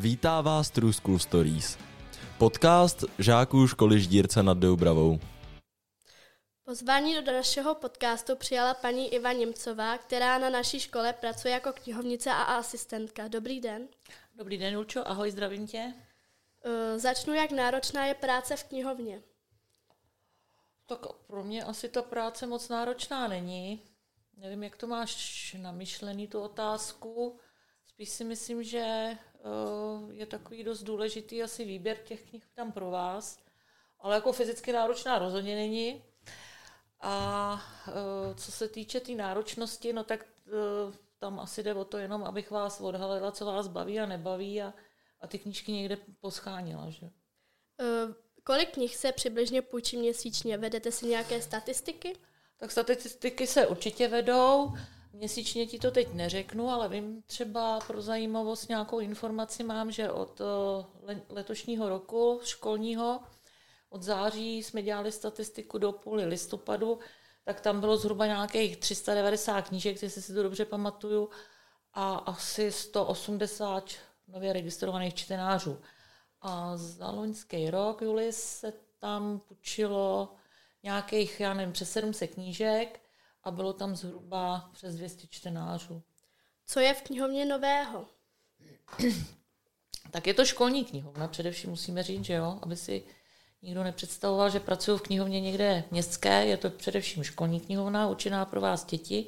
[0.00, 1.78] Vítá vás True School Stories.
[2.38, 5.20] Podcast žáků školy Ždírce nad Doubravou.
[6.64, 12.30] Pozvání do našeho podcastu přijala paní Iva Němcová, která na naší škole pracuje jako knihovnice
[12.30, 13.28] a asistentka.
[13.28, 13.88] Dobrý den.
[14.34, 15.94] Dobrý den, Ulčo, ahoj, zdravím tě.
[16.64, 19.22] Uh, začnu, jak náročná je práce v knihovně.
[20.86, 23.82] Tak pro mě asi ta práce moc náročná není.
[24.36, 27.40] Nevím, jak to máš namyšlený, tu otázku.
[27.86, 29.16] Spíš si myslím, že
[30.10, 33.38] je takový dost důležitý asi výběr těch knih tam pro vás.
[33.98, 36.02] Ale jako fyzicky náročná rozhodně není.
[37.00, 41.84] A uh, co se týče té tý náročnosti, no tak uh, tam asi jde o
[41.84, 44.74] to jenom, abych vás odhalila, co vás baví a nebaví a,
[45.20, 46.90] a ty knížky někde poschánila.
[46.90, 47.06] Že?
[47.06, 48.14] Uh,
[48.44, 50.58] kolik knih se přibližně půjčí měsíčně?
[50.58, 52.16] Vedete si nějaké statistiky?
[52.56, 54.72] Tak statistiky se určitě vedou.
[55.12, 60.40] Měsíčně ti to teď neřeknu, ale vím třeba pro zajímavost nějakou informaci mám, že od
[61.28, 63.20] letošního roku školního,
[63.88, 66.98] od září jsme dělali statistiku do půly listopadu,
[67.44, 71.28] tak tam bylo zhruba nějakých 390 knížek, jestli si to dobře pamatuju,
[71.94, 73.90] a asi 180
[74.28, 75.80] nově registrovaných čtenářů.
[76.40, 80.34] A za loňský rok, Juli, se tam půjčilo
[80.82, 83.00] nějakých, já nevím, přes 700 knížek
[83.44, 86.02] a bylo tam zhruba přes 200 čtenářů.
[86.66, 88.06] Co je v knihovně nového?
[90.10, 93.02] tak je to školní knihovna, především musíme říct, že jo, aby si
[93.62, 98.60] nikdo nepředstavoval, že pracuji v knihovně někde městské, je to především školní knihovna, určená pro
[98.60, 99.26] vás děti.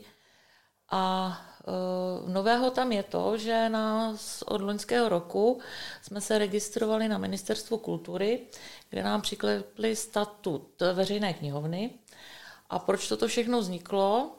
[0.91, 1.33] A
[1.67, 5.61] e, nového tam je to, že nás od loňského roku
[6.03, 8.47] jsme se registrovali na Ministerstvu kultury,
[8.91, 11.91] kde nám přiklepli statut veřejné knihovny.
[12.73, 14.33] A proč toto všechno vzniklo?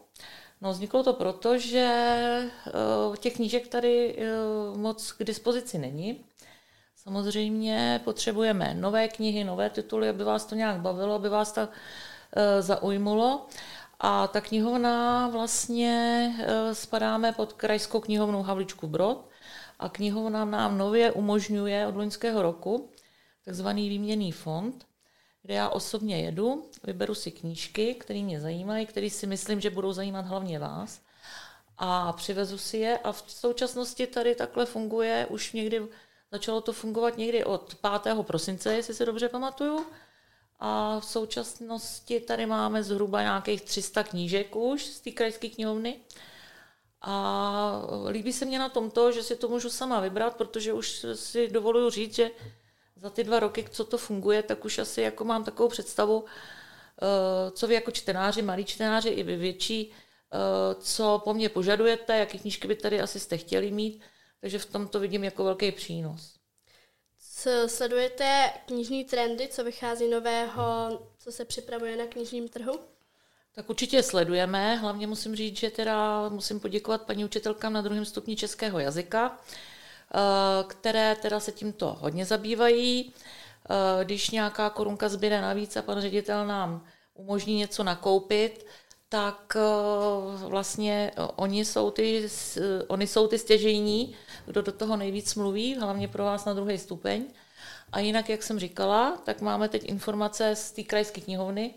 [0.62, 2.52] No, vzniklo to proto, že e,
[3.18, 4.26] těch knížek tady e,
[4.78, 6.26] moc k dispozici není.
[6.96, 11.68] Samozřejmě potřebujeme nové knihy, nové tituly, aby vás to nějak bavilo, aby vás to uh,
[12.60, 13.46] zaujmulo.
[14.00, 16.32] A ta knihovna vlastně
[16.74, 19.30] spadáme pod krajskou knihovnou Havličku Brod
[19.80, 22.90] a knihovna nám nově umožňuje od loňského roku
[23.46, 24.86] takzvaný výměný fond,
[25.44, 29.94] kde já osobně jedu, vyberu si knížky, které mě zajímají, které si myslím, že budou
[29.94, 31.02] zajímat hlavně vás
[31.78, 35.88] a přivezu si je a v současnosti tady takhle funguje už někdy
[36.34, 38.16] Začalo to fungovat někdy od 5.
[38.22, 39.86] prosince, jestli se dobře pamatuju.
[40.60, 46.00] A v současnosti tady máme zhruba nějakých 300 knížek už z té krajské knihovny.
[47.02, 51.06] A líbí se mě na tom to, že si to můžu sama vybrat, protože už
[51.14, 52.32] si dovoluju říct, že
[52.96, 56.26] za ty dva roky, co to funguje, tak už asi jako mám takovou představu,
[57.02, 62.18] eh, co vy jako čtenáři, malí čtenáři i vy větší, eh, co po mně požadujete,
[62.18, 64.02] jaké knížky by tady asi jste chtěli mít,
[64.42, 66.34] takže v tom to vidím jako velký přínos.
[67.44, 70.64] Co sledujete knižní trendy, co vychází nového,
[71.18, 72.80] co se připravuje na knižním trhu?
[73.56, 74.76] Tak určitě sledujeme.
[74.76, 79.40] Hlavně musím říct, že teda musím poděkovat paní učitelkám na druhém stupni českého jazyka,
[80.68, 83.14] které teda se tímto hodně zabývají.
[83.70, 88.66] Eh, když nějaká korunka zbyde navíc a pan ředitel nám umožní něco nakoupit,
[89.10, 92.30] tak eh, vlastně oni jsou ty,
[92.88, 94.16] oni jsou ty stěžejní,
[94.46, 97.26] kdo do toho nejvíc mluví, hlavně pro vás na druhý stupeň.
[97.92, 101.74] A jinak, jak jsem říkala, tak máme teď informace z té krajské knihovny,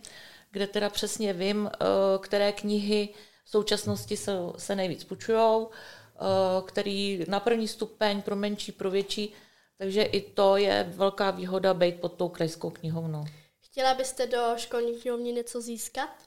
[0.51, 1.87] kde teda přesně vím, eh,
[2.19, 3.09] které knihy
[3.45, 5.67] v současnosti se, se nejvíc půjčují, eh,
[6.67, 9.35] který na první stupeň, pro menší, pro větší,
[9.79, 13.25] takže i to je velká výhoda být pod tou krajskou knihovnou.
[13.61, 16.27] Chtěla byste do školní knihovny něco získat?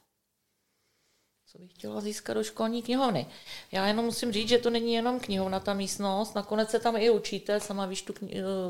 [1.52, 3.28] co bych chtěla získat do školní knihovny.
[3.72, 7.10] Já jenom musím říct, že to není jenom knihovna, ta místnost, nakonec se tam i
[7.10, 8.14] učíte, sama víš tu,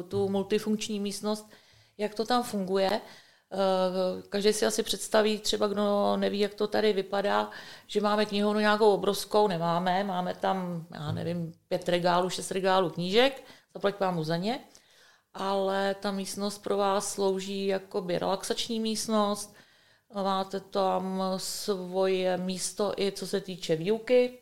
[0.07, 1.49] tu multifunkční místnost,
[1.97, 3.01] jak to tam funguje.
[3.51, 7.49] Eh, každý si asi představí, třeba kdo neví, jak to tady vypadá,
[7.87, 13.43] že máme knihovnu nějakou obrovskou, nemáme, máme tam, já nevím, pět regálů, šest regálů knížek,
[13.73, 14.59] zaplať pámu za ně,
[15.33, 19.55] ale ta místnost pro vás slouží jako relaxační místnost,
[20.13, 24.39] Máte tam svoje místo i co se týče výuky.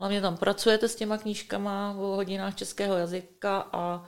[0.00, 3.68] Hlavně tam pracujete s těma knížkama v hodinách českého jazyka.
[3.72, 4.06] A,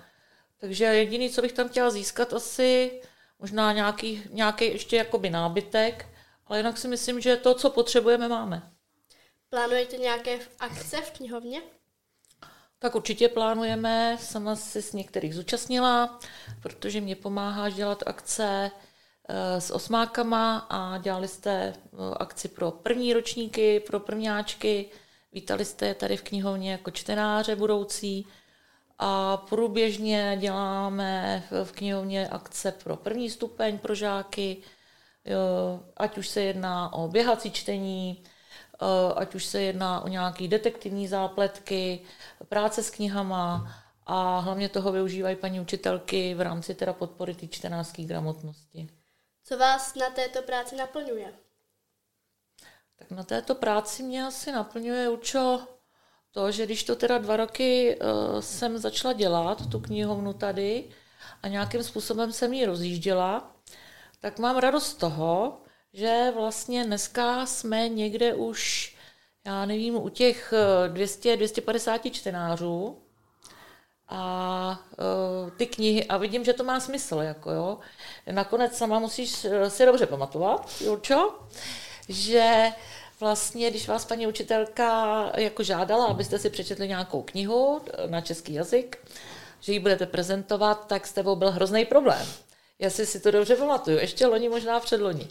[0.60, 3.00] takže jediný, co bych tam chtěla získat, asi
[3.44, 6.08] možná nějaký, nějaký ještě jakoby nábytek,
[6.46, 8.72] ale jinak si myslím, že to, co potřebujeme, máme.
[9.50, 11.62] Plánujete nějaké akce v knihovně?
[12.78, 16.18] Tak určitě plánujeme, sama se s některých zúčastnila,
[16.62, 18.70] protože mě pomáháš dělat akce
[19.28, 21.74] Eh, s osmákama a dělali jste eh,
[22.16, 24.90] akci pro první ročníky, pro prvňáčky,
[25.32, 28.26] vítali jste je tady v knihovně jako čtenáře budoucí
[28.98, 34.62] a průběžně děláme v knihovně akce pro první stupeň pro žáky,
[35.96, 38.24] ať už se jedná o běhací čtení,
[39.16, 42.00] ať už se jedná o nějaké detektivní zápletky,
[42.48, 43.74] práce s knihama
[44.06, 48.88] a hlavně toho využívají paní učitelky v rámci teda podpory té čtenářské gramotnosti.
[49.44, 51.34] Co vás na této práci naplňuje?
[52.96, 55.66] Tak na této práci mě asi naplňuje učo
[56.34, 60.84] to, že když to teda dva roky uh, jsem začala dělat, tu knihovnu tady,
[61.42, 63.52] a nějakým způsobem jsem ji rozjížděla,
[64.20, 65.60] tak mám radost z toho,
[65.92, 68.94] že vlastně dneska jsme někde už,
[69.46, 70.54] já nevím, u těch
[70.92, 72.98] 200-250 eh, čtenářů
[74.08, 74.80] a
[75.44, 77.78] uh, ty knihy, a vidím, že to má smysl, jako jo.
[78.30, 81.38] Nakonec sama musíš si dobře pamatovat, Jurčo,
[82.08, 82.72] že
[83.20, 89.08] vlastně, když vás paní učitelka jako žádala, abyste si přečetli nějakou knihu na český jazyk,
[89.60, 92.26] že ji budete prezentovat, tak s tebou byl hrozný problém.
[92.78, 95.28] Já si si to dobře pamatuju, ještě loni, možná předloni.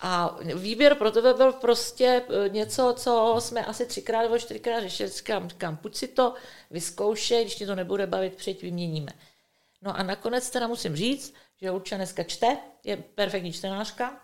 [0.00, 5.08] A výběr pro tebe byl prostě e, něco, co jsme asi třikrát nebo čtyřikrát řešili.
[5.08, 6.34] Říkám, říkám, půjď si to,
[6.70, 9.12] vyzkoušej, když ti to nebude bavit, přijď, vyměníme.
[9.82, 14.20] No a nakonec teda musím říct, že Urča dneska čte, je perfektní čtenářka,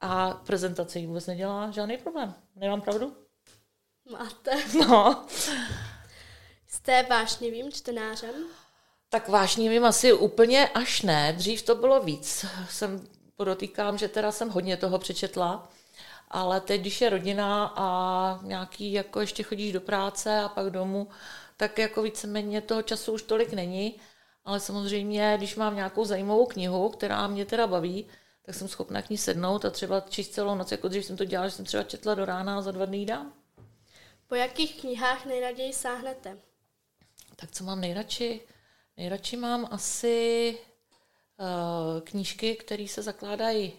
[0.00, 2.34] a prezentace jí vůbec nedělá žádný problém.
[2.56, 3.16] Nemám pravdu?
[4.10, 4.50] Máte.
[4.88, 5.26] No.
[6.68, 8.34] Jste vášnivým čtenářem?
[9.08, 11.32] Tak vášnivým asi úplně až ne.
[11.32, 12.46] Dřív to bylo víc.
[12.70, 13.06] Jsem
[13.36, 15.68] podotýkám, že teda jsem hodně toho přečetla,
[16.28, 21.08] ale teď, když je rodina a nějaký, jako ještě chodíš do práce a pak domů,
[21.56, 24.00] tak jako víceméně toho času už tolik není.
[24.44, 28.06] Ale samozřejmě, když mám nějakou zajímavou knihu, která mě teda baví,
[28.46, 31.24] tak jsem schopná k ní sednout a třeba číst celou noc, jako dřív jsem to
[31.24, 33.32] dělala, že jsem třeba četla do rána a za dva dny dám.
[34.26, 36.38] Po jakých knihách nejraději sáhnete?
[37.36, 38.40] Tak co mám nejradši?
[38.96, 40.58] Nejradši mám asi
[41.38, 43.72] uh, knížky, které se zakládají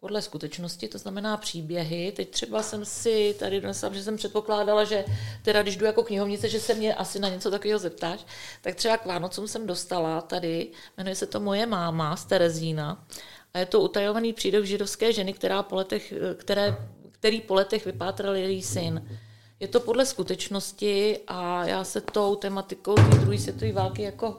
[0.00, 2.12] podle skutečnosti, to znamená příběhy.
[2.16, 5.04] Teď třeba jsem si tady donesla, že jsem předpokládala, že
[5.42, 8.26] teda když jdu jako knihovnice, že se mě asi na něco takového zeptáš,
[8.60, 13.06] tak třeba k Vánocům jsem dostala tady, jmenuje se to Moje máma z Terezína
[13.54, 16.76] a je to utajovaný přídok židovské ženy, která po letech, které,
[17.10, 19.18] který po letech vypátral její syn.
[19.60, 24.38] Je to podle skutečnosti a já se tou tematikou té druhé světové války jako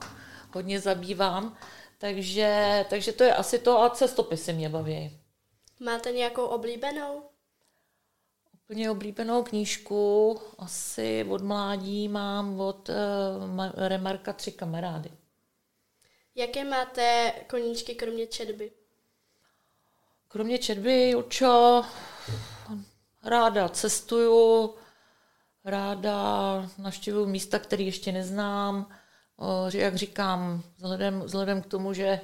[0.53, 1.57] hodně zabývám.
[1.97, 5.19] Takže, takže to je asi to a cestopisy mě baví.
[5.79, 7.23] Máte nějakou oblíbenou?
[8.63, 12.95] Úplně oblíbenou knížku asi od mládí mám od uh,
[13.75, 15.09] Remarka Tři kamarády.
[16.35, 18.71] Jaké máte koníčky kromě četby?
[20.31, 21.83] Kromě četby, Jučo,
[23.23, 24.75] ráda cestuju,
[25.65, 26.13] ráda
[26.77, 28.95] navštěvuju místa, které ještě neznám.
[29.73, 32.21] Jak říkám, vzhledem, vzhledem k tomu, že,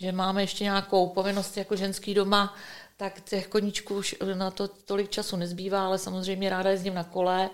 [0.00, 2.56] že máme ještě nějakou povinnost jako ženský doma,
[2.96, 7.50] tak těch koníčků už na to tolik času nezbývá, ale samozřejmě ráda jezdím na kole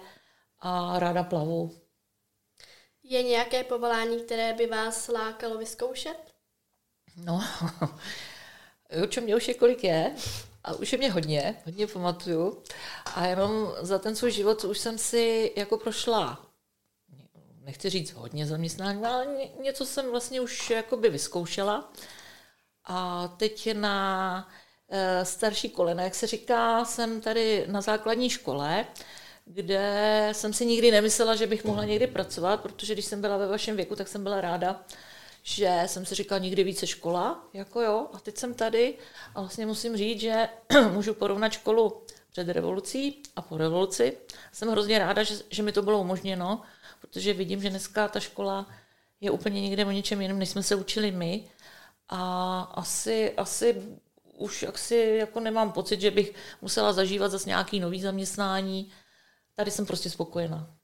[0.58, 1.80] a ráda plavu.
[3.02, 6.32] Je nějaké povolání, které by vás lákalo vyzkoušet?
[7.16, 7.44] No,
[9.02, 10.14] Určitě mě už je kolik je,
[10.64, 12.62] a už je mě hodně, hodně pamatuju.
[13.14, 16.46] A jenom za ten svůj život už jsem si jako prošla,
[17.64, 19.26] nechci říct hodně zaměstnání, ale
[19.60, 21.92] něco jsem vlastně už jakoby vyzkoušela.
[22.84, 24.48] A teď na
[24.88, 28.86] e, starší kolena, jak se říká, jsem tady na základní škole,
[29.44, 33.46] kde jsem si nikdy nemyslela, že bych mohla někdy pracovat, protože když jsem byla ve
[33.46, 34.84] vašem věku, tak jsem byla ráda,
[35.42, 38.98] že jsem si říkala nikdy více škola, jako jo, a teď jsem tady
[39.34, 40.48] a vlastně musím říct, že
[40.92, 44.18] můžu porovnat školu před revolucí a po revoluci.
[44.52, 46.62] Jsem hrozně ráda, že, že mi to bylo umožněno,
[47.00, 48.66] protože vidím, že dneska ta škola
[49.20, 51.48] je úplně někde o něčem jiném, než jsme se učili my.
[52.08, 53.82] A asi, asi
[54.36, 58.92] už asi jako nemám pocit, že bych musela zažívat zase nějaký nový zaměstnání.
[59.54, 60.76] Tady jsem prostě spokojená.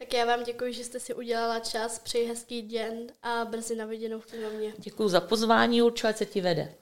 [0.00, 3.86] Tak já vám děkuji, že jste si udělala čas, přeji hezký den a brzy na
[3.86, 4.26] viděnou v.
[4.78, 6.74] Děkuji za pozvání, určitě se ti vede.